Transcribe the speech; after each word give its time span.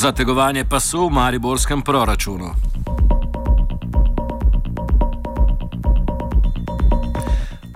Zategovanje 0.00 0.64
pasu 0.64 1.06
v 1.06 1.12
mariborskem 1.12 1.82
proračunu. 1.82 2.54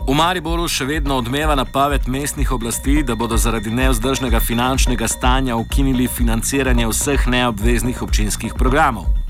V 0.08 0.14
Mariboru 0.16 0.64
še 0.64 0.86
vedno 0.88 1.18
odmeva 1.20 1.52
napoved 1.52 2.08
mestnih 2.08 2.48
oblasti, 2.52 3.02
da 3.04 3.12
bodo 3.12 3.36
zaradi 3.36 3.68
neozdržnega 3.68 4.40
finančnega 4.40 5.08
stanja 5.08 5.56
ukinili 5.60 6.08
financiranje 6.08 6.88
vseh 6.88 7.28
neobveznih 7.28 8.02
občinskih 8.02 8.56
programov. 8.56 9.23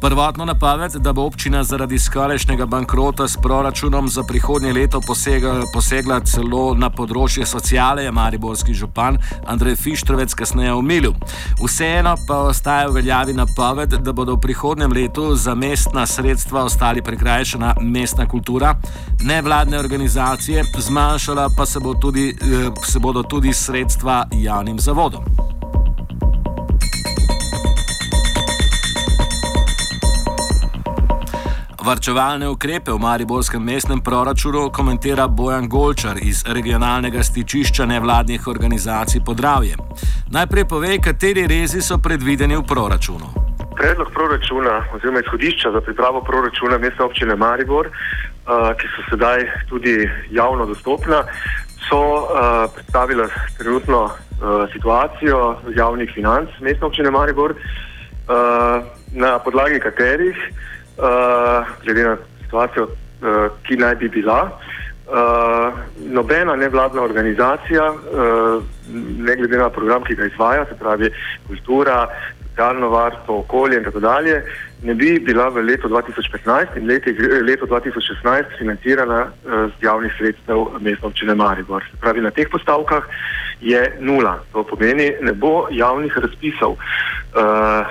Prvotno 0.00 0.44
napoved, 0.44 0.92
da 0.92 1.12
bo 1.12 1.22
občina 1.22 1.64
zaradi 1.64 1.98
skorajšnjega 1.98 2.66
bankrota 2.66 3.28
s 3.28 3.36
proračunom 3.42 4.08
za 4.08 4.22
prihodnje 4.22 4.72
leto 4.72 5.00
posegla, 5.00 5.64
posegla 5.74 6.20
celo 6.20 6.74
na 6.74 6.90
področje 6.90 7.46
sociale, 7.46 8.04
je 8.04 8.12
mariborski 8.14 8.74
župan 8.74 9.18
Andrej 9.46 9.76
Fištrovec 9.82 10.34
kasneje 10.38 10.72
omilil. 10.72 11.16
Vseeno 11.58 12.14
pa 12.28 12.38
ostaja 12.46 12.86
v 12.86 13.00
veljavi 13.00 13.34
napoved, 13.34 13.98
da 13.98 14.14
bodo 14.14 14.38
v 14.38 14.44
prihodnjem 14.46 14.94
letu 14.94 15.34
za 15.34 15.54
mestna 15.58 16.06
sredstva 16.06 16.62
ostali 16.70 17.02
prikrajšana 17.02 17.74
mestna 17.82 18.28
kultura, 18.30 18.76
nevladne 19.26 19.78
organizacije, 19.78 20.62
zmanjšala 20.78 21.50
pa 21.56 21.66
se, 21.66 21.82
bo 21.82 21.98
tudi, 21.98 22.30
eh, 22.30 22.70
se 22.86 22.98
bodo 22.98 23.22
tudi 23.22 23.52
sredstva 23.52 24.28
javnim 24.30 24.78
zavodom. 24.78 25.47
Varčevalne 31.88 32.48
ukrepe 32.48 32.92
v 32.92 33.00
Mariborskem 33.00 33.64
mestnem 33.64 34.00
proračunu 34.04 34.68
komentira 34.68 35.24
Bojan 35.28 35.68
Golčar 35.68 36.18
iz 36.20 36.44
regionalnega 36.44 37.22
stičišča 37.22 37.86
nevladnih 37.88 38.48
organizacij 38.48 39.22
Podravje. 39.24 39.76
Najprej 40.28 40.64
povej, 40.68 41.00
kateri 41.00 41.46
rezi 41.48 41.80
so 41.80 41.96
predvideni 41.96 42.60
v 42.60 42.66
proračunu. 42.68 43.32
Predlog 43.72 44.12
proračuna 44.12 44.84
oziroma 44.92 45.24
izhodišča 45.24 45.72
za 45.72 45.80
pripravo 45.80 46.20
proračuna 46.20 46.76
mestne 46.78 47.04
občine 47.08 47.36
Maribor, 47.36 47.88
uh, 47.88 48.68
ki 48.76 48.86
so 48.92 49.08
sedaj 49.08 49.48
tudi 49.72 50.04
javno 50.28 50.68
dostopna, 50.68 51.24
so 51.88 52.00
uh, 52.04 52.68
predstavila 52.74 53.32
trenutno 53.58 54.04
uh, 54.04 54.12
situacijo 54.72 55.56
javnih 55.72 56.12
financ 56.14 56.52
mestne 56.60 56.86
občine 56.86 57.10
Maribor, 57.10 57.56
uh, 57.56 58.84
na 59.16 59.38
podlagi 59.38 59.80
katerih 59.80 60.36
uh, 60.36 60.68
glede 61.84 62.04
na 62.04 62.16
situacijo, 62.44 62.84
uh, 62.84 63.52
ki 63.62 63.76
naj 63.76 63.94
bi 63.94 64.08
bila. 64.08 64.50
Uh, 65.08 65.78
nobena 66.12 66.56
nevladna 66.56 67.02
organizacija, 67.02 67.92
uh, 67.92 68.62
ne 69.18 69.36
glede 69.36 69.58
na 69.58 69.70
program, 69.70 70.04
ki 70.04 70.14
ga 70.14 70.26
izvaja, 70.26 70.64
se 70.64 70.76
pravi 70.78 71.10
kultura, 71.46 72.08
socialno 72.48 72.88
varstvo, 72.88 73.38
okolje 73.38 73.78
in 73.78 73.84
tako 73.84 74.00
dalje, 74.00 74.42
ne 74.82 74.94
bi 74.94 75.18
bila 75.18 75.48
v 75.48 75.62
letu 75.62 75.88
2015 75.88 76.76
in 76.76 76.86
leti, 76.86 77.12
letu 77.42 77.66
2016 77.66 78.58
financirana 78.58 79.20
uh, 79.22 79.70
z 79.70 79.84
javnih 79.84 80.12
sredstev 80.18 80.66
mestne 80.80 81.08
občine 81.08 81.34
Maribor. 81.34 81.84
Se 81.90 81.96
pravi, 82.00 82.20
na 82.20 82.30
teh 82.30 82.48
postavkah 82.50 83.04
je 83.60 83.92
nula. 84.00 84.38
To 84.52 84.64
pomeni, 84.64 85.12
ne 85.20 85.32
bo 85.32 85.68
javnih 85.70 86.18
razpisov 86.18 86.76
uh, 86.76 87.86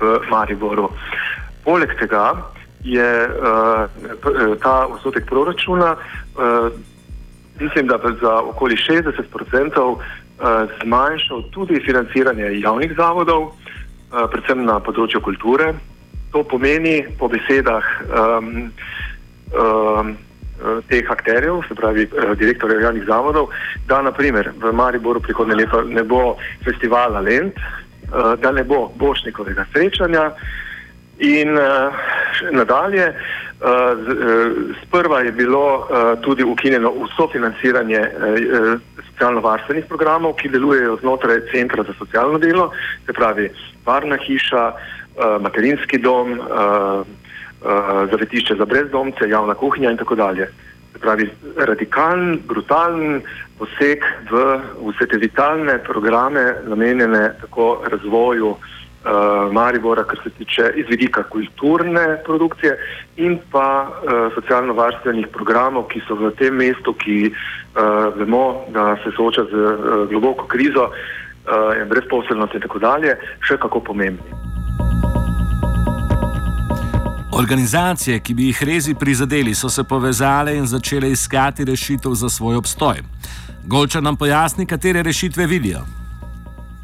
v 0.00 0.20
Mariboru. 0.30 0.84
Uh, 0.84 1.25
Poleg 1.66 1.90
tega 1.98 2.30
je 2.86 3.10
uh, 3.26 3.90
ta 4.62 4.86
odstotek 4.86 5.26
proračuna, 5.26 5.96
uh, 5.96 6.70
mislim, 7.60 7.86
da 7.86 7.98
za 8.22 8.40
okoli 8.40 8.76
60 8.76 9.18
odstotkov 9.18 9.90
uh, 9.90 10.00
zmanjšal 10.82 11.42
tudi 11.50 11.80
financiranje 11.86 12.60
javnih 12.60 12.92
zavodov, 12.96 13.42
uh, 13.42 14.30
predvsem 14.30 14.62
na 14.64 14.78
področju 14.80 15.20
kulture. 15.20 15.72
To 16.30 16.44
pomeni, 16.44 17.02
po 17.18 17.26
besedah 17.32 17.86
um, 18.06 18.70
um, 19.50 20.14
teh 20.88 21.10
akterjev, 21.10 21.64
se 21.68 21.74
pravi 21.74 22.06
direktorjev 22.38 22.80
javnih 22.80 23.04
zavodov, 23.08 23.50
da 23.88 23.98
naprimer 24.02 24.52
v 24.62 24.72
Mariboru 24.72 25.20
prihodne 25.20 25.58
leto 25.58 25.82
ne 25.82 26.02
bo 26.02 26.36
festivala 26.64 27.20
Lent, 27.20 27.58
da 28.40 28.52
ne 28.52 28.64
bo 28.64 28.86
Bošnikovega 28.96 29.66
srečanja, 29.74 30.30
In 31.18 31.56
uh, 31.56 31.92
nadalje, 32.52 33.08
uh, 33.08 33.96
z, 34.04 34.08
uh, 34.12 34.76
sprva 34.84 35.20
je 35.20 35.32
bilo 35.32 35.78
uh, 35.78 36.20
tudi 36.20 36.44
ukinjeno 36.44 36.92
vso 36.92 37.28
financiranje 37.32 38.00
uh, 38.00 38.80
socialno-varstvenih 39.08 39.86
programov, 39.88 40.36
ki 40.36 40.52
delujejo 40.52 40.98
znotraj 41.00 41.40
Centra 41.52 41.82
za 41.82 41.94
socialno 41.98 42.38
delo, 42.38 42.70
se 43.06 43.12
pravi 43.12 43.48
varna 43.84 44.18
hiša, 44.26 44.66
uh, 44.68 45.40
materinski 45.40 45.98
dom, 45.98 46.36
uh, 46.36 47.00
uh, 47.00 48.10
zavetišče 48.12 48.60
za 48.60 48.64
brezdomce, 48.64 49.28
javna 49.28 49.54
kuhinja 49.54 49.90
in 49.90 49.96
tako 49.96 50.14
dalje. 50.14 50.50
Se 50.92 51.00
pravi 51.00 51.30
radikalen, 51.56 52.40
brutalen 52.44 53.22
poseg 53.58 54.04
v 54.30 54.60
vse 54.84 55.08
te 55.08 55.16
vitalne 55.16 55.78
programe, 55.78 56.54
namenjene 56.68 57.30
tako 57.40 57.80
razvoju 57.88 58.52
uh, 58.52 58.74
uh, 59.06 59.52
Maribora, 59.52 60.04
kar 60.04 60.18
se 60.24 60.30
tiče 60.30 60.72
izvedika 60.74 61.22
kulturne 61.22 62.18
produkcije 62.24 62.76
in 63.16 63.38
pa 63.50 63.86
uh, 63.88 64.32
socialno-varstvenih 64.34 65.26
programov, 65.32 65.88
ki 65.88 66.02
so 66.08 66.14
v 66.14 66.32
tem 66.38 66.54
mestu, 66.54 66.92
ki 66.92 67.30
uh, 67.30 68.12
vemo, 68.18 68.64
da 68.74 68.96
se 69.04 69.14
sooča 69.16 69.46
z 69.50 69.54
uh, 69.54 70.08
globoko 70.10 70.46
krizo 70.46 70.90
uh, 70.90 71.76
in 71.80 71.88
brezposelnost 71.88 72.54
in 72.54 72.66
tako 72.66 72.78
dalje, 72.78 73.16
še 73.40 73.58
kako 73.62 73.80
pomembni. 73.80 74.34
Organizacije, 77.36 78.20
ki 78.20 78.34
bi 78.34 78.46
jih 78.48 78.62
rezi 78.64 78.94
prizadeli, 78.94 79.54
so 79.54 79.68
se 79.68 79.84
povezale 79.84 80.56
in 80.56 80.66
začele 80.66 81.10
iskati 81.10 81.64
rešitev 81.64 82.14
za 82.14 82.28
svoj 82.28 82.56
obstoj. 82.56 83.02
Golča 83.66 84.00
nam 84.00 84.16
pojasni, 84.16 84.66
katere 84.66 85.02
rešitve 85.02 85.46
vidijo. 85.46 86.05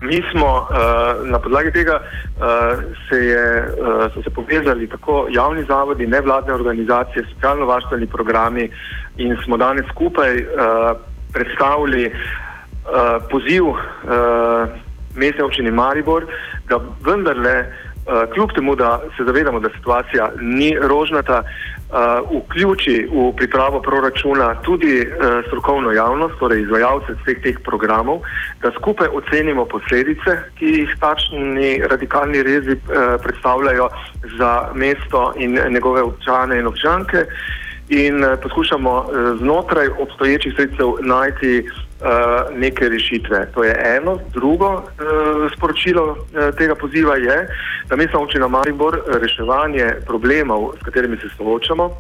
Mi 0.02 0.22
smo 0.30 0.46
uh, 0.56 1.28
na 1.28 1.38
podlagi 1.38 1.70
tega 1.72 2.00
uh, 2.00 2.78
se 3.08 3.16
je, 3.16 3.62
uh, 3.62 4.12
so 4.14 4.22
se 4.22 4.30
povezali 4.30 4.88
tako 4.88 5.26
javni 5.30 5.64
zavodi, 5.64 6.06
nevladne 6.06 6.52
organizacije, 6.52 7.24
socialno-varstveni 7.34 8.06
programi 8.06 8.70
in 9.16 9.36
smo 9.44 9.56
danes 9.56 9.86
skupaj 9.91 10.46
predstavili 11.32 12.12
poziv 13.30 13.64
mestne 15.14 15.44
občine 15.44 15.70
Maribor, 15.70 16.26
da 16.68 16.80
vendarle 17.06 17.64
Eh, 18.06 18.26
kljub 18.34 18.50
temu, 18.54 18.74
da 18.76 19.00
se 19.16 19.24
zavedamo, 19.24 19.60
da 19.60 19.68
situacija 19.76 20.30
ni 20.41 20.78
rožnata, 20.82 21.42
vključi 21.92 23.08
v 23.12 23.32
pripravo 23.36 23.80
proračuna 23.80 24.54
tudi 24.62 25.00
uh, 25.00 25.44
strokovno 25.47 25.92
javnost, 25.92 26.34
torej 26.38 26.62
izvajalce 26.62 27.12
vseh 27.22 27.42
teh 27.42 27.58
programov, 27.64 28.22
da 28.62 28.72
skupaj 28.76 29.08
ocenimo 29.12 29.64
posledice, 29.64 30.38
ki 30.58 30.66
jih 30.66 30.94
takšni 31.00 31.82
radikalni 31.91 32.42
rezi 32.42 32.72
uh, 32.72 33.20
predstavljajo 33.22 33.88
za 34.38 34.70
mesto 34.75 35.32
in 35.36 35.58
njegove 35.69 36.03
občane 36.03 36.58
in 36.58 36.66
občanke. 36.66 37.26
In 37.88 38.24
uh, 38.24 38.38
poskušamo 38.42 38.92
uh, 38.98 39.38
znotraj 39.38 39.88
obstoječih 39.98 40.53
sredstev 40.56 40.97
najti 41.00 41.69
uh, 42.02 42.58
neke 42.58 42.88
rešitve. 42.88 43.46
To 43.54 43.64
je 43.64 43.74
eno. 43.96 44.18
Drugo 44.32 44.72
uh, 44.74 44.82
sporočilo 45.56 46.04
uh, 46.10 46.54
tega 46.58 46.74
poziva 46.74 47.16
je, 47.16 47.48
da 47.88 47.96
mestna 47.96 48.20
občina 48.20 48.48
Maribor 48.48 49.02
reševanje 49.06 49.94
problemov, 50.06 50.72
s 50.80 50.84
katerimi 50.84 51.16
se 51.16 51.28
soočamo, 51.36 51.91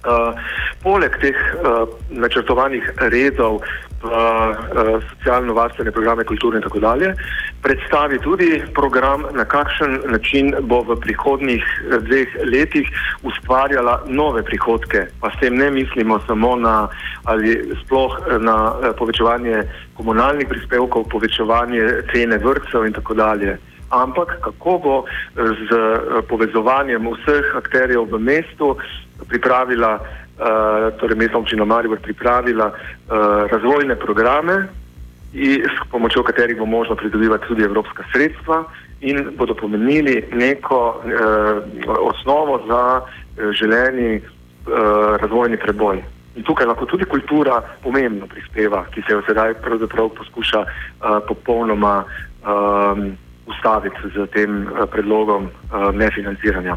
Uh, 0.00 0.32
poleg 0.80 1.12
teh 1.20 1.36
uh, 1.36 1.84
načrtovanih 2.08 2.80
rezov 3.12 3.60
v 4.00 4.08
uh, 4.08 4.96
socialno-varstvene 5.12 5.92
programe, 5.92 6.24
kulture 6.24 6.56
in 6.56 6.64
tako 6.64 6.80
dalje, 6.80 7.12
predstavi 7.60 8.16
tudi 8.24 8.62
program, 8.72 9.28
na 9.36 9.44
kakšen 9.44 10.00
način 10.08 10.54
bo 10.64 10.80
v 10.88 10.96
prihodnih 11.04 11.60
dveh 12.08 12.32
letih 12.48 12.88
ustvarjala 13.28 14.00
nove 14.08 14.40
prihodke. 14.42 15.04
Pa 15.20 15.28
s 15.36 15.40
tem 15.44 15.60
ne 15.60 15.68
mislimo 15.70 16.16
samo 16.24 16.56
na 16.56 16.88
ali 17.28 17.60
sploh 17.84 18.16
na 18.40 18.72
povečevanje 18.96 19.68
komunalnih 20.00 20.48
prispevkov, 20.48 21.12
povečevanje 21.12 22.08
cene 22.08 22.40
vrtcev 22.40 22.88
in 22.88 22.96
tako 22.96 23.14
dalje 23.14 23.58
ampak 23.90 24.38
kako 24.40 24.78
bo 24.78 24.96
z 25.34 25.68
eh, 25.70 26.22
povezovanjem 26.28 27.02
vseh 27.02 27.46
akterjev 27.58 28.06
v 28.10 28.18
mestu 28.18 28.78
pripravila, 29.30 29.94
uh, 29.96 30.90
torej 31.00 31.16
mestna 31.16 31.38
občina 31.38 31.64
Maribor 31.64 32.02
pripravila 32.02 32.66
uh, 32.66 32.76
razvojne 33.50 33.96
programe, 33.96 34.66
in, 35.32 35.62
s 35.62 35.90
pomočjo 35.90 36.22
katerih 36.22 36.58
bo 36.58 36.66
možno 36.66 36.94
pridobivati 36.96 37.46
tudi 37.48 37.62
evropska 37.62 38.04
sredstva 38.12 38.64
in 39.00 39.28
bodo 39.36 39.54
pomenili 39.54 40.24
neko 40.32 40.78
uh, 40.88 41.04
osnovo 41.98 42.60
za 42.66 43.00
uh, 43.00 43.50
želeni 43.50 44.16
uh, 44.16 45.16
razvojni 45.16 45.56
preboj. 45.56 46.02
In 46.36 46.42
tukaj 46.42 46.66
lahko 46.66 46.86
tudi 46.86 47.04
kultura 47.04 47.62
pomembno 47.82 48.26
prispeva, 48.26 48.84
ki 48.94 49.02
se 49.02 49.12
jo 49.12 49.22
sedaj 49.26 49.54
pravzaprav 49.54 50.08
poskuša 50.08 50.60
uh, 50.60 50.66
popolnoma 51.28 52.04
um, 52.04 53.16
ustaviti 53.46 53.96
z 54.14 54.26
tem 54.32 54.68
predlogom 54.92 55.50
nefinanciranja. 55.92 56.76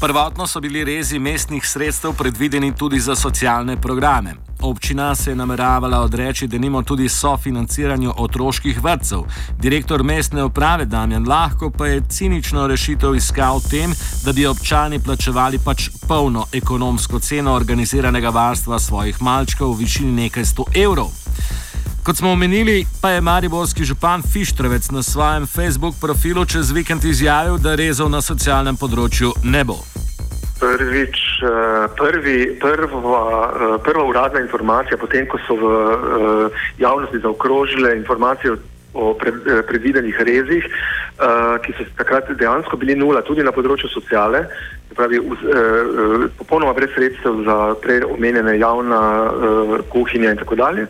Prvotno 0.00 0.46
so 0.46 0.60
bili 0.60 0.84
rezi 0.84 1.18
mestnih 1.18 1.66
sredstev 1.66 2.12
predvideni 2.12 2.74
tudi 2.76 3.00
za 3.00 3.16
socialne 3.16 3.76
programe. 3.76 4.34
Občina 4.60 5.14
se 5.14 5.30
je 5.30 5.36
nameravala 5.36 6.00
odreči, 6.00 6.46
da 6.46 6.58
nimo 6.58 6.82
tudi 6.82 7.08
sofinanciranju 7.08 8.12
otroških 8.16 8.82
vrtcev. 8.84 9.18
Direktor 9.58 10.02
mestne 10.02 10.44
uprave 10.44 10.84
Damjan 10.84 11.28
Lahko 11.28 11.70
pa 11.70 11.86
je 11.86 12.02
cinično 12.08 12.66
rešitev 12.66 13.14
iskal 13.14 13.60
tem, 13.70 13.94
da 14.24 14.32
bi 14.32 14.46
občani 14.46 14.98
plačevali 14.98 15.58
pač 15.64 15.90
polno 16.08 16.44
ekonomsko 16.52 17.18
ceno 17.18 17.54
organiziranega 17.54 18.28
varstva 18.28 18.78
svojih 18.78 19.22
malčkov 19.22 19.72
v 19.72 19.78
višini 19.78 20.12
nekaj 20.12 20.44
sto 20.44 20.64
evrov. 20.74 21.10
Kot 22.08 22.16
smo 22.16 22.30
omenili, 22.30 22.84
pa 23.02 23.10
je 23.10 23.20
mariborski 23.20 23.84
župan 23.84 24.22
Fištrovec 24.32 24.90
na 24.90 25.02
svojem 25.02 25.46
Facebook 25.46 25.94
profilu 26.00 26.44
čez 26.44 26.70
vikend 26.70 27.04
izjavil, 27.04 27.58
da 27.58 27.74
rezov 27.74 28.08
na 28.08 28.22
socialnem 28.24 28.76
področju 28.80 29.34
ne 29.44 29.60
bo. 29.68 29.76
Prvič, 30.60 31.18
eh, 31.18 31.84
prvi, 31.98 32.38
prva, 32.60 33.20
eh, 33.52 33.74
prva 33.84 34.04
uradna 34.08 34.40
informacija, 34.40 34.96
potem 34.96 35.28
ko 35.28 35.36
so 35.44 35.58
v 35.60 35.66
eh, 35.68 36.56
javnosti 36.78 37.20
zaokrožile 37.20 37.92
informacije 37.96 38.56
o 38.94 39.12
predvidenih 39.68 40.16
rezih, 40.20 40.64
ki 41.62 41.72
so 41.76 41.84
takrat 41.96 42.30
dejansko 42.40 42.76
bili 42.76 42.94
nula, 42.96 43.20
tudi 43.22 43.44
na 43.44 43.52
področju 43.52 43.88
sociale, 43.92 44.46
pravi, 44.96 45.20
popolnoma 46.38 46.72
brez 46.72 46.90
sredstev 46.96 47.44
za 47.44 47.56
prej 47.84 48.00
omenjene 48.08 48.56
javna 48.58 49.00
kuhinja 49.92 50.32
in 50.32 50.40
tako 50.40 50.56
dalje 50.56 50.88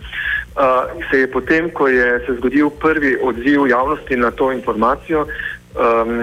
se 1.11 1.19
je 1.19 1.31
potem, 1.31 1.71
ko 1.71 1.89
je 1.89 2.25
se 2.27 2.35
zgodil 2.35 2.71
prvi 2.71 3.19
odziv 3.23 3.67
javnosti 3.67 4.17
na 4.17 4.31
to 4.31 4.53
informacijo, 4.53 5.27
um, 5.27 6.23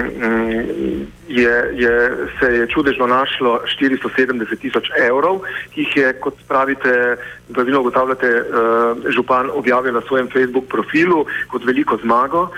je, 1.28 1.72
je, 1.74 2.12
se 2.40 2.46
je 2.46 2.68
čudežno 2.68 3.08
našlo 3.08 3.62
470 3.80 4.60
tisoč 4.60 4.90
evrov, 5.10 5.42
ki 5.74 5.82
jih 5.82 5.98
je, 5.98 6.14
kot 6.20 6.34
pravite, 6.48 7.18
pravilno 7.54 7.80
ugotavljate, 7.80 8.28
uh, 8.28 9.12
župan 9.16 9.50
objavil 9.54 9.94
na 9.94 10.02
svojem 10.02 10.28
Facebook 10.34 10.68
profilu 10.68 11.26
kot 11.48 11.66
veliko 11.66 11.98
zmago. 12.04 12.50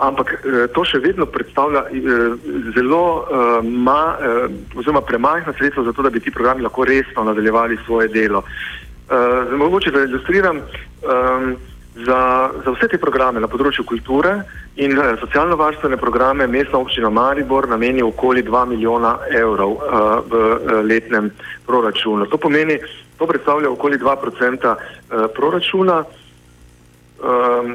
Ampak 0.00 0.32
to 0.72 0.80
še 0.88 0.96
vedno 1.04 1.26
predstavlja 1.28 1.82
zelo 2.72 3.02
ma, 3.60 4.16
oziroma 4.72 5.02
premajhna 5.04 5.52
sredstva 5.58 5.84
za 5.84 5.92
to, 5.92 6.02
da 6.02 6.10
bi 6.10 6.22
ti 6.24 6.32
programi 6.32 6.64
lahko 6.64 6.86
resno 6.88 7.24
nadaljevali 7.24 7.76
svoje 7.84 8.08
delo. 8.08 8.40
Uh, 9.10 9.52
mogoče 9.58 9.90
da 9.90 10.00
ilustriram, 10.00 10.56
um, 10.56 11.56
za, 11.94 12.50
za 12.64 12.70
vse 12.70 12.88
te 12.88 12.98
programe 12.98 13.40
na 13.42 13.48
področju 13.50 13.82
kulture 13.82 14.36
in 14.78 14.94
uh, 14.94 15.16
socialno-varstvene 15.18 15.98
programe 15.98 16.46
mestna 16.46 16.78
občina 16.78 17.10
Maribor 17.10 17.66
nameni 17.68 18.04
okoli 18.06 18.44
2 18.46 18.60
milijona 18.70 19.16
evrov 19.34 19.74
uh, 19.74 19.82
v 20.30 20.44
uh, 20.44 20.76
letnem 20.86 21.32
proračunu. 21.66 22.28
To 22.30 22.38
pomeni, 22.38 22.78
to 23.18 23.26
predstavlja 23.26 23.72
okoli 23.74 23.98
2 23.98 24.14
odstotka 24.30 24.76
uh, 24.78 25.26
proračuna. 25.34 26.04
Um, 27.18 27.74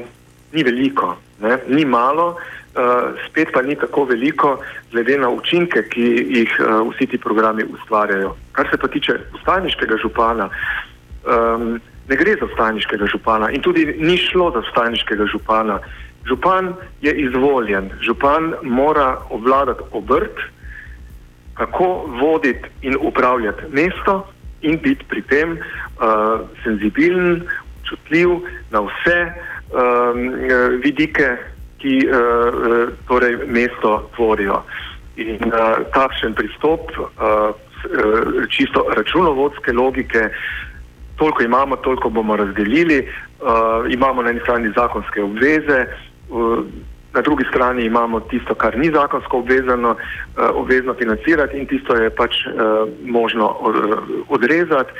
ni 0.56 0.64
veliko, 0.64 1.12
ne? 1.44 1.60
ni 1.68 1.84
malo, 1.84 2.32
uh, 2.32 3.12
spet 3.28 3.52
pa 3.52 3.60
ni 3.60 3.76
tako 3.76 4.08
veliko, 4.08 4.56
glede 4.90 5.20
na 5.20 5.28
učinke, 5.28 5.84
ki 5.92 6.08
jih 6.40 6.58
uh, 6.64 6.80
vsi 6.88 7.12
ti 7.12 7.20
programi 7.20 7.68
ustvarjajo. 7.76 8.32
Kar 8.56 8.72
se 8.72 8.80
pa 8.80 8.88
tiče 8.88 9.20
ustaniškega 9.36 10.00
župana, 10.00 10.48
uh, 10.48 10.86
um, 11.26 11.80
ne 12.08 12.16
gre 12.16 12.36
za 12.40 12.48
staniškega 12.54 13.06
župana 13.06 13.50
in 13.50 13.62
tudi 13.62 13.86
ni 13.98 14.16
šlo 14.16 14.50
za 14.50 14.62
staniškega 14.70 15.26
župana. 15.26 15.78
Župan 16.26 16.74
je 17.00 17.12
izvoljen, 17.12 17.90
župan 18.00 18.54
mora 18.62 19.18
obvladati 19.30 19.82
obrt, 19.92 20.38
kako 21.54 22.04
voditi 22.20 22.68
in 22.82 22.96
upravljati 23.00 23.62
mesto 23.72 24.26
in 24.62 24.78
biti 24.82 25.04
pri 25.08 25.22
tem 25.22 25.52
uh, 25.52 26.40
senzibilen, 26.64 27.42
čutljiv 27.84 28.28
na 28.70 28.80
vse 28.80 29.18
um, 29.26 30.30
vidike, 30.82 31.36
ki 31.78 32.08
uh, 32.08 32.88
torej 33.08 33.36
mesto 33.46 34.10
tvorijo. 34.16 34.62
In 35.16 35.38
uh, 35.46 35.86
takšen 35.94 36.34
pristop, 36.34 36.90
uh, 36.98 37.54
čisto 38.50 38.86
računovodske 38.96 39.72
logike, 39.72 40.18
uh, 40.18 40.65
toliko 41.16 41.42
imamo, 41.42 41.76
toliko 41.76 42.10
bomo 42.10 42.36
razdelili. 42.36 43.08
Uh, 43.40 43.92
imamo 43.92 44.22
na 44.22 44.30
eni 44.30 44.40
strani 44.40 44.72
zakonske 44.76 45.22
obveze, 45.22 45.86
uh, 46.30 46.58
na 47.14 47.20
drugi 47.20 47.44
strani 47.50 47.84
imamo 47.84 48.20
tisto, 48.20 48.54
kar 48.54 48.78
ni 48.78 48.90
zakonsko 48.90 49.38
obvezano, 49.38 49.90
uh, 49.90 49.96
obvezno 50.54 50.94
financirati 50.94 51.58
in 51.58 51.66
tisto 51.66 51.94
je 51.96 52.10
pač 52.10 52.32
uh, 52.46 52.88
možno 53.04 53.48
od, 53.48 53.76
odrezati. 54.28 54.92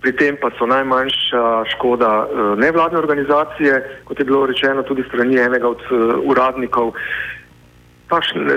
Pri 0.00 0.12
tem 0.12 0.36
pa 0.36 0.50
so 0.58 0.66
najmanjša 0.66 1.64
škoda 1.72 2.26
uh, 2.26 2.58
nevladne 2.58 2.98
organizacije, 2.98 4.00
kot 4.04 4.18
je 4.18 4.24
bilo 4.24 4.46
rečeno 4.46 4.82
tudi 4.82 5.04
strani 5.08 5.36
enega 5.36 5.68
od 5.68 5.80
uh, 5.90 6.14
uradnikov. 6.24 6.88
Uh, 6.88 6.94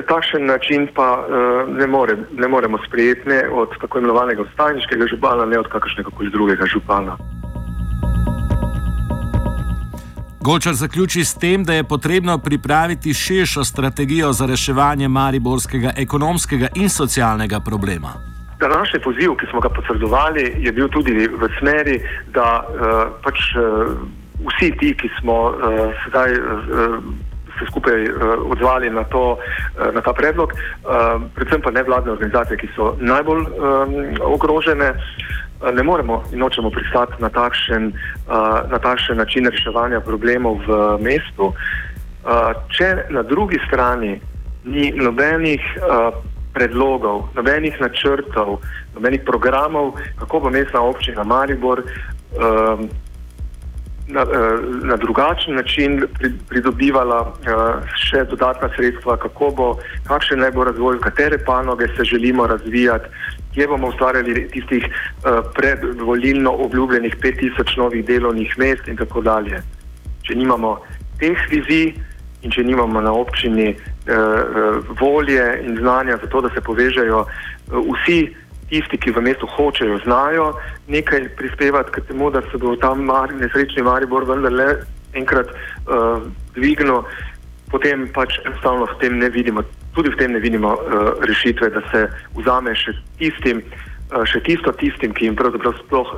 Takšen 0.08 0.46
način 0.46 0.88
pa 0.96 1.08
uh, 1.20 1.78
ne, 1.78 1.88
more, 1.88 2.18
ne 2.32 2.48
moremo 2.48 2.78
sprejeti 2.88 3.30
ne 3.30 3.42
od 3.52 3.70
tako 3.82 3.98
imenovanega 3.98 4.44
stajniškega 4.54 5.06
župana, 5.08 5.46
ne 5.46 5.60
od 5.60 5.68
kakršnega 5.68 6.10
koli 6.18 6.30
drugega 6.30 6.66
župana. 6.66 7.18
Golčar 10.48 10.74
zaključi 10.74 11.24
s 11.26 11.36
tem, 11.36 11.64
da 11.64 11.74
je 11.74 11.84
potrebno 11.84 12.38
pripraviti 12.38 13.14
širšo 13.14 13.64
strategijo 13.64 14.32
za 14.34 14.46
reševanje 14.46 15.08
mariborskega 15.08 15.92
ekonomskega 15.98 16.68
in 16.76 16.90
socialnega 16.90 17.60
problema. 17.60 18.14
Današnji 18.60 19.00
poziv, 19.04 19.36
ki 19.36 19.46
smo 19.52 19.60
ga 19.60 19.70
posredovali, 19.70 20.54
je 20.58 20.72
bil 20.72 20.88
tudi 20.88 21.28
v 21.28 21.50
smeri, 21.60 22.00
da 22.34 22.64
uh, 22.64 22.78
pač 23.24 23.36
uh, 23.56 23.92
vsi 24.48 24.72
ti, 24.80 24.94
ki 24.98 25.10
smo 25.20 25.42
uh, 25.44 25.56
sedaj. 26.06 26.34
Uh, 26.34 27.27
se 27.60 27.66
skupaj 27.70 28.04
uh, 28.04 28.52
odzvali 28.52 28.90
na, 28.90 29.04
to, 29.04 29.38
uh, 29.38 29.94
na 29.94 30.02
ta 30.02 30.14
predlog, 30.14 30.54
uh, 30.54 31.22
predvsem 31.36 31.62
pa 31.62 31.72
nevladne 31.72 32.12
organizacije, 32.12 32.58
ki 32.58 32.70
so 32.76 32.96
najbolj 33.00 33.42
um, 33.46 33.96
ogrožene. 34.22 34.94
Ne 35.74 35.84
moremo 35.84 36.22
in 36.32 36.40
nočemo 36.40 36.70
pristati 36.70 37.18
na 37.18 37.32
takšen, 37.34 37.88
na 38.70 38.78
takšen 38.78 39.18
način 39.18 39.50
reševanja 39.50 40.04
problemov 40.06 40.60
v 40.68 41.02
mestu. 41.02 41.48
Če 42.78 42.90
na 43.10 43.24
drugi 43.26 43.58
strani 43.66 44.20
ni 44.70 44.92
nobenih 44.94 45.66
predlogov, 46.54 47.30
nobenih 47.38 47.78
načrtov, 47.82 48.62
nobenih 48.98 49.22
programov, 49.26 49.94
kako 50.20 50.40
bo 50.40 50.50
mestna 50.50 50.82
občina 50.82 51.24
Maribor 51.24 51.82
uh, 51.82 52.82
na, 54.08 54.22
eh, 54.22 54.60
na 54.84 54.96
drugačen 54.96 55.56
način 55.56 56.04
pridobivala 56.50 57.20
eh, 57.28 57.52
še 57.96 58.24
dodatna 58.24 58.70
sredstva, 58.76 59.18
kako 59.18 59.52
bo, 59.52 59.68
kakšen 60.08 60.40
naj 60.40 60.52
bo 60.52 60.64
razvoj, 60.64 61.00
katere 61.04 61.38
panoge 61.38 61.88
se 61.98 62.04
želimo 62.04 62.48
razvijati, 62.48 63.10
kje 63.54 63.68
bomo 63.68 63.88
ustvarjali 63.88 64.48
tistih 64.54 64.86
eh, 64.86 65.42
predvolilno 65.56 66.52
obljubljenih 66.52 67.16
5000 67.24 67.78
novih 67.78 68.06
delovnih 68.06 68.58
mest 68.58 68.88
in 68.88 68.98
tako 68.98 69.22
dalje. 69.22 69.62
Če 70.24 70.36
nimamo 70.36 70.78
teh 71.20 71.38
vizij 71.52 71.94
in 72.42 72.52
če 72.52 72.64
nimamo 72.64 73.02
na 73.02 73.12
občini 73.12 73.76
volje 75.00 75.44
in 75.66 75.78
znanja 75.78 76.16
za 76.22 76.28
to, 76.32 76.42
da 76.42 76.50
se 76.56 76.62
povežejo 76.62 77.26
vsi 77.68 78.20
tisti, 78.70 78.98
ki 78.98 79.12
v 79.16 79.24
mestu 79.24 79.48
hočejo, 79.48 80.00
znajo 80.04 80.52
nekaj 80.88 81.30
prispevati 81.40 81.92
k 81.92 82.04
temu, 82.08 82.30
da 82.32 82.42
se 82.52 82.58
bo 82.58 82.76
tam 82.76 83.04
mar, 83.08 83.32
nesrečni 83.34 83.84
Maribor 83.84 84.28
vendarle 84.28 84.84
enkrat 85.16 85.48
uh, 85.52 86.24
dvignil, 86.56 87.04
potem 87.72 88.08
pač 88.14 88.40
enostavno 88.46 88.88
v 88.88 88.98
tem 89.00 89.18
ne 89.20 89.30
vidimo, 89.32 89.64
tudi 89.96 90.12
v 90.12 90.20
tem 90.20 90.32
ne 90.36 90.44
vidimo 90.44 90.76
uh, 90.76 91.16
rešitve, 91.24 91.72
da 91.72 91.82
se 91.92 92.08
vzame 92.36 92.76
še 92.76 92.96
tistim, 93.20 93.64
uh, 94.12 94.28
še 94.28 94.44
tisto 94.44 94.72
tistim, 94.76 95.16
ki 95.16 95.32
jim 95.32 95.40
pravzaprav 95.40 95.80
sploh 95.84 96.14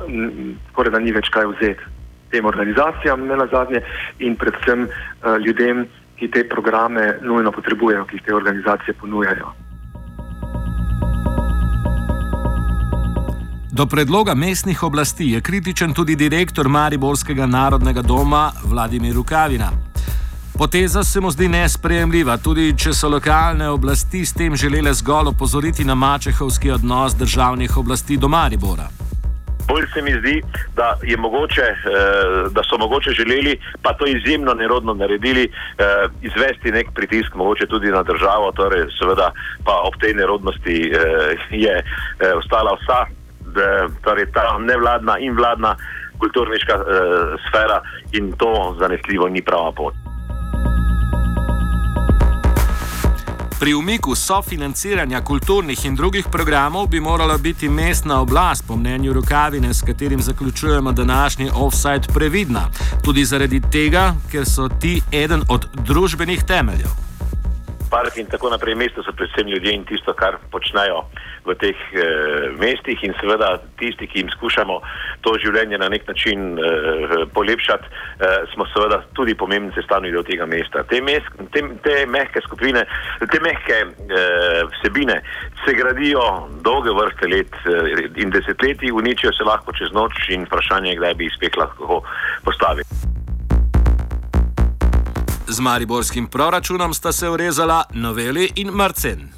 skoraj 0.74 0.94
da 0.94 1.02
ni 1.02 1.14
več 1.14 1.30
kaj 1.30 1.48
vzeti. 1.54 1.96
Tem 2.30 2.46
organizacijam, 2.46 3.26
ne 3.26 3.38
na 3.38 3.46
zadnje, 3.50 3.82
in 4.22 4.36
predvsem 4.38 4.86
uh, 4.86 5.38
ljudem, 5.42 5.86
ki 6.20 6.28
te 6.28 6.44
programe 6.44 7.16
nujno 7.24 7.50
potrebujejo, 7.54 8.04
ki 8.10 8.18
jih 8.18 8.26
te 8.26 8.36
organizacije 8.36 8.94
ponujajo. 9.00 9.54
Do 13.80 13.86
predloga 13.86 14.34
mestnih 14.34 14.82
oblasti 14.82 15.26
je 15.30 15.40
kritičen 15.40 15.94
tudi 15.94 16.16
direktor 16.16 16.68
Mariborskega 16.68 17.46
narodnega 17.46 18.02
doma 18.02 18.52
Vladimir 18.64 19.14
Rukavina. 19.14 19.70
Poteza 20.58 21.04
se 21.04 21.20
mu 21.20 21.30
zdi 21.30 21.48
nesprejemljiva, 21.48 22.36
tudi 22.36 22.74
če 22.76 22.92
so 22.92 23.08
lokalne 23.08 23.70
oblasti 23.72 24.20
s 24.26 24.36
tem 24.36 24.56
želele 24.56 24.92
zgolj 24.92 25.30
opozoriti 25.32 25.84
na 25.84 25.94
mačehovski 25.94 26.70
odnos 26.70 27.16
državnih 27.16 27.76
oblasti 27.76 28.16
do 28.16 28.28
Maribora. 28.28 28.90
Bolj 29.68 29.86
se 29.94 30.02
mi 30.02 30.12
zdi, 30.12 30.42
da, 30.76 30.98
mogoče, 31.18 31.68
da 32.50 32.62
so 32.68 32.78
mogoče 32.78 33.10
želeli, 33.16 33.54
pa 33.82 33.92
to 33.92 34.06
izjemno 34.06 34.54
nerodno 34.54 34.94
naredili, 34.94 35.48
izvesti 36.22 36.72
nek 36.72 36.92
pritisk, 36.94 37.34
mogoče 37.34 37.66
tudi 37.66 37.88
na 37.88 38.02
državo, 38.02 38.52
torej 38.52 38.84
seveda 38.98 39.30
pa 39.64 39.80
ob 39.88 39.96
tej 40.00 40.14
nerodnosti 40.14 40.76
je 41.50 41.74
ostala 42.36 42.76
vsa, 42.82 43.19
torej 44.04 44.32
ta 44.32 44.58
nevladna 44.58 45.18
in 45.18 45.36
vladna 45.36 45.76
kulturniška 46.18 46.74
sfera 47.48 47.80
in 48.12 48.32
to 48.32 48.76
zanesljivo 48.78 49.28
ni 49.28 49.42
prava 49.42 49.72
pot. 49.72 49.94
Pri 53.60 53.74
umiku 53.74 54.14
sofinanciranja 54.14 55.20
kulturnih 55.20 55.84
in 55.84 55.96
drugih 55.96 56.26
programov 56.32 56.86
bi 56.88 57.00
morala 57.00 57.36
biti 57.38 57.68
mestna 57.68 58.20
oblast, 58.20 58.64
po 58.68 58.76
mnenju 58.76 59.12
Rukavine, 59.12 59.74
s 59.74 59.82
katerim 59.86 60.20
zaključujemo 60.20 60.92
današnji 60.92 61.50
offside, 61.54 62.08
previdna. 62.14 62.60
Tudi 63.04 63.24
zaradi 63.24 63.60
tega, 63.72 64.14
ker 64.32 64.46
so 64.46 64.68
ti 64.80 65.02
eden 65.12 65.42
od 65.48 65.66
družbenih 65.74 66.44
temeljev 66.44 67.09
park 67.90 68.16
in 68.16 68.26
tako 68.26 68.50
naprej. 68.50 68.74
Mesto 68.74 69.02
so 69.02 69.12
predvsem 69.12 69.48
ljudje 69.48 69.74
in 69.74 69.84
tisto, 69.84 70.14
kar 70.14 70.38
počnejo 70.50 71.04
v 71.44 71.54
teh 71.58 71.76
e, 71.92 72.06
mestih 72.60 73.02
in 73.04 73.14
seveda 73.20 73.56
tisti, 73.80 74.06
ki 74.06 74.22
jim 74.22 74.30
skušamo 74.36 74.78
to 75.24 75.34
življenje 75.42 75.78
na 75.80 75.88
nek 75.92 76.06
način 76.08 76.58
e, 76.58 76.72
polepšati, 77.34 77.86
e, 77.86 78.32
smo 78.54 78.66
seveda 78.72 79.02
tudi 79.16 79.34
pomembni 79.34 79.72
sestavni 79.76 80.12
del 80.14 80.24
tega 80.24 80.46
mesta. 80.46 80.84
Te, 80.88 81.00
mes, 81.04 81.26
te, 81.54 81.64
te 81.84 81.96
mehke 82.06 82.42
skupine, 82.46 82.84
te 83.20 83.40
mehke 83.44 83.78
e, 83.84 84.24
vsebine 84.76 85.20
se 85.64 85.74
gradijo 85.76 86.24
dolge 86.66 86.94
vrste 86.96 87.30
let 87.32 87.56
e, 87.64 88.08
in 88.22 88.32
desetletji, 88.34 88.92
uničijo 88.92 89.32
se 89.36 89.48
lahko 89.48 89.74
čez 89.76 89.92
noč 89.96 90.28
in 90.30 90.46
vprašanje, 90.48 90.98
kdaj 91.00 91.16
bi 91.18 91.28
jih 91.28 91.40
spet 91.40 91.58
lahko 91.60 92.02
postavili. 92.44 93.19
Z 95.50 95.60
mariborskim 95.60 96.26
proračunom 96.26 96.94
sta 96.94 97.12
se 97.12 97.28
urezala 97.28 97.84
Noveli 97.94 98.50
in 98.54 98.70
Marcen. 98.70 99.28